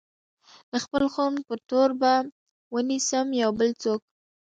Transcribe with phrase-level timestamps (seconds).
[0.71, 2.13] د خپل خون په تور به
[2.73, 4.01] ونيسم يو بل څوک